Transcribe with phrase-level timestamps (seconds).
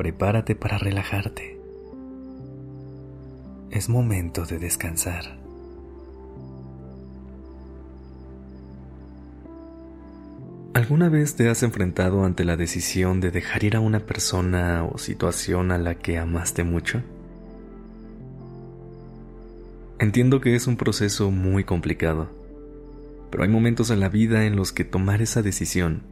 [0.00, 1.60] Prepárate para relajarte.
[3.70, 5.36] Es momento de descansar.
[10.72, 14.96] ¿Alguna vez te has enfrentado ante la decisión de dejar ir a una persona o
[14.96, 17.02] situación a la que amaste mucho?
[19.98, 22.30] Entiendo que es un proceso muy complicado
[23.30, 26.02] pero hay momentos en la vida en los que tomar esa decisión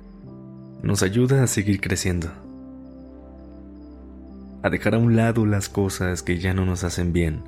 [0.82, 2.30] nos ayuda a seguir creciendo,
[4.62, 7.42] a dejar a un lado las cosas que ya no nos hacen bien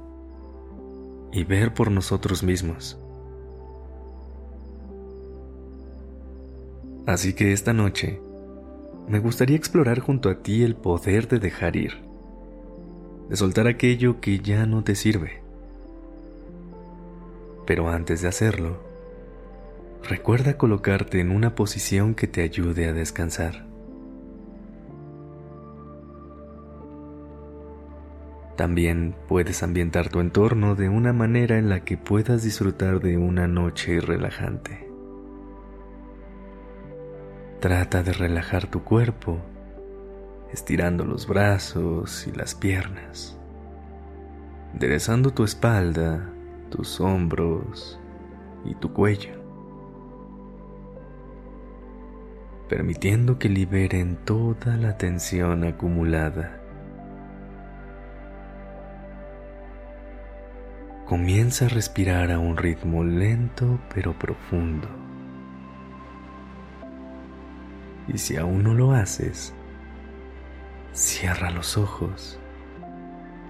[1.32, 2.98] y ver por nosotros mismos.
[7.06, 8.20] Así que esta noche
[9.08, 11.94] me gustaría explorar junto a ti el poder de dejar ir,
[13.28, 15.42] de soltar aquello que ya no te sirve.
[17.66, 18.82] Pero antes de hacerlo,
[20.08, 23.69] recuerda colocarte en una posición que te ayude a descansar.
[28.60, 33.48] También puedes ambientar tu entorno de una manera en la que puedas disfrutar de una
[33.48, 34.86] noche relajante.
[37.60, 39.38] Trata de relajar tu cuerpo,
[40.52, 43.40] estirando los brazos y las piernas,
[44.74, 46.30] enderezando tu espalda,
[46.68, 47.98] tus hombros
[48.66, 49.40] y tu cuello.
[52.68, 56.59] permitiendo que liberen toda la tensión acumulada.
[61.10, 64.88] Comienza a respirar a un ritmo lento pero profundo.
[68.06, 69.52] Y si aún no lo haces,
[70.92, 72.38] cierra los ojos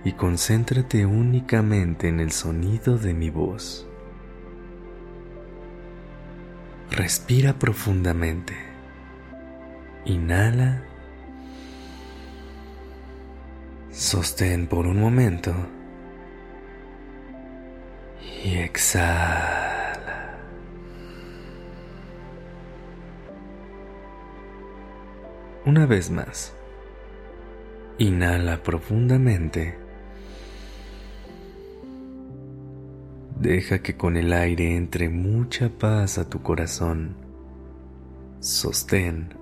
[0.04, 3.86] y concéntrate únicamente en el sonido de mi voz.
[6.90, 8.54] Respira profundamente.
[10.06, 10.82] Inhala.
[13.90, 15.54] Sostén por un momento.
[18.42, 20.38] Y exhala.
[25.66, 26.54] Una vez más.
[27.98, 29.78] Inhala profundamente.
[33.38, 37.16] Deja que con el aire entre mucha paz a tu corazón.
[38.40, 39.40] Sostén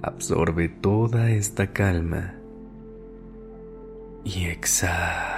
[0.00, 2.34] Absorbe toda esta calma
[4.24, 5.37] y exhala.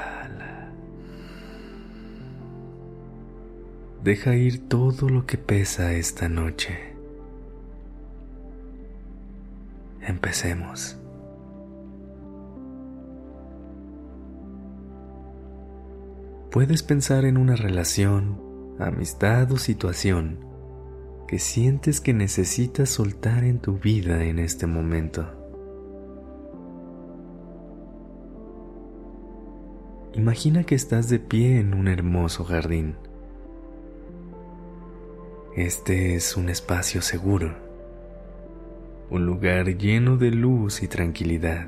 [4.03, 6.95] Deja ir todo lo que pesa esta noche.
[10.01, 10.97] Empecemos.
[16.51, 18.41] Puedes pensar en una relación,
[18.79, 20.39] amistad o situación
[21.29, 25.29] que sientes que necesitas soltar en tu vida en este momento.
[30.15, 32.97] Imagina que estás de pie en un hermoso jardín.
[35.57, 37.57] Este es un espacio seguro,
[39.11, 41.67] un lugar lleno de luz y tranquilidad.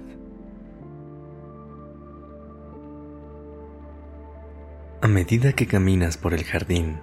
[5.01, 7.01] A medida que caminas por el jardín,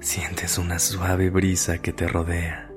[0.00, 2.72] sientes una suave brisa que te rodea,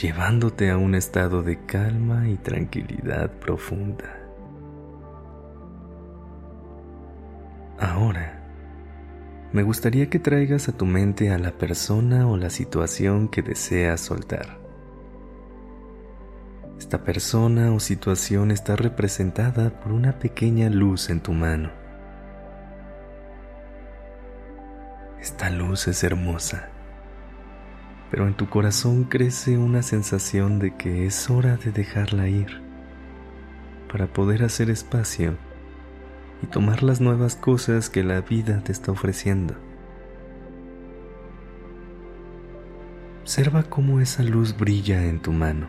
[0.00, 4.16] llevándote a un estado de calma y tranquilidad profunda.
[7.80, 8.37] Ahora,
[9.52, 14.00] me gustaría que traigas a tu mente a la persona o la situación que deseas
[14.02, 14.58] soltar.
[16.78, 21.70] Esta persona o situación está representada por una pequeña luz en tu mano.
[25.18, 26.68] Esta luz es hermosa,
[28.10, 32.62] pero en tu corazón crece una sensación de que es hora de dejarla ir
[33.90, 35.38] para poder hacer espacio
[36.42, 39.54] y tomar las nuevas cosas que la vida te está ofreciendo.
[43.22, 45.68] Observa cómo esa luz brilla en tu mano.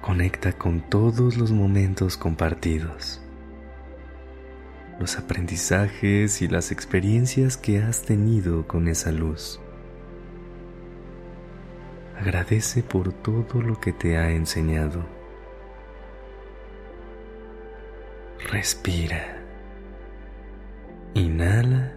[0.00, 3.20] Conecta con todos los momentos compartidos
[5.00, 9.58] los aprendizajes y las experiencias que has tenido con esa luz.
[12.20, 15.02] Agradece por todo lo que te ha enseñado
[18.50, 19.38] Respira.
[21.14, 21.92] Inhala.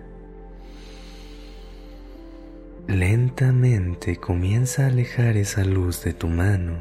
[2.88, 6.78] Lentamente comienza a alejar esa luz de tu mano.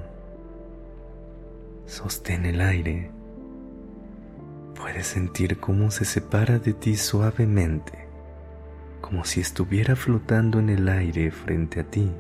[1.87, 3.11] Sostén el aire.
[4.75, 8.07] Puedes sentir cómo se separa de ti suavemente,
[9.01, 12.11] como si estuviera flotando en el aire frente a ti.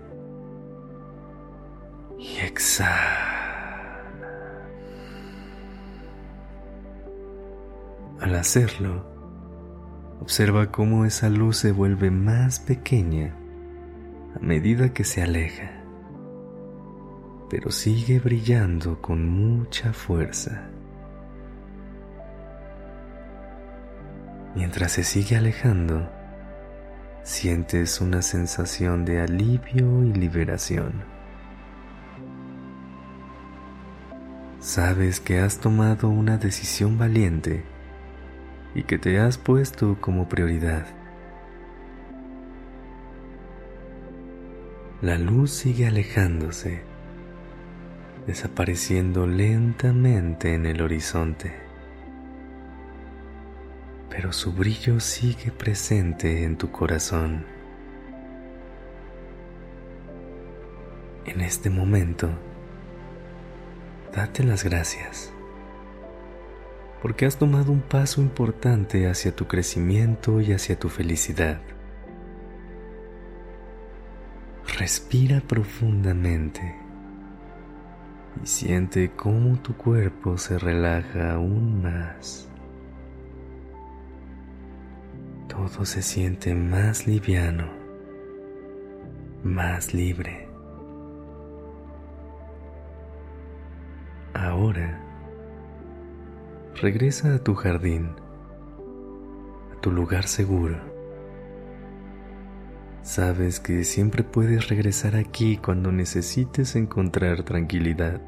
[2.18, 3.21] Y exhala.
[8.22, 9.04] Al hacerlo,
[10.20, 13.34] observa cómo esa luz se vuelve más pequeña
[14.36, 15.82] a medida que se aleja,
[17.50, 20.68] pero sigue brillando con mucha fuerza.
[24.54, 26.08] Mientras se sigue alejando,
[27.24, 30.92] sientes una sensación de alivio y liberación.
[34.60, 37.64] Sabes que has tomado una decisión valiente
[38.74, 40.86] y que te has puesto como prioridad.
[45.02, 46.82] La luz sigue alejándose,
[48.26, 51.52] desapareciendo lentamente en el horizonte,
[54.08, 57.44] pero su brillo sigue presente en tu corazón.
[61.24, 62.28] En este momento,
[64.14, 65.32] date las gracias,
[67.02, 71.60] porque has tomado un paso importante hacia tu crecimiento y hacia tu felicidad.
[74.78, 76.76] Respira profundamente
[78.40, 82.48] y siente cómo tu cuerpo se relaja aún más.
[85.48, 87.68] Todo se siente más liviano,
[89.42, 90.48] más libre.
[94.34, 95.11] Ahora,
[96.80, 98.10] regresa a tu jardín,
[99.76, 100.92] a tu lugar seguro
[103.02, 108.20] Sabes que siempre puedes regresar aquí cuando necesites encontrar tranquilidad.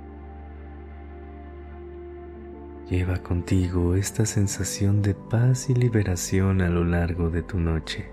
[2.90, 8.10] Lleva contigo esta sensación de paz y liberación a lo largo de tu noche.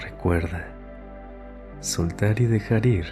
[0.00, 0.68] Recuerda,
[1.80, 3.06] soltar y dejar ir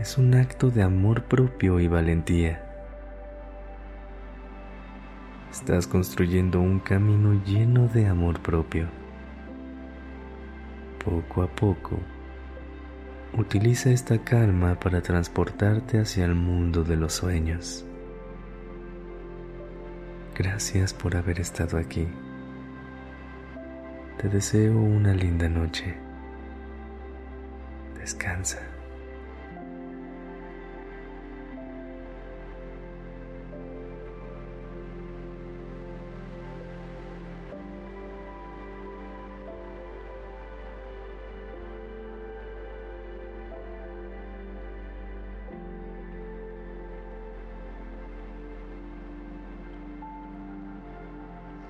[0.00, 2.67] es un acto de amor propio y valentía.
[5.50, 8.88] Estás construyendo un camino lleno de amor propio
[11.08, 11.98] poco a poco,
[13.32, 17.84] utiliza esta calma para transportarte hacia el mundo de los sueños.
[20.36, 22.06] Gracias por haber estado aquí.
[24.20, 25.96] Te deseo una linda noche.
[27.98, 28.77] Descansa.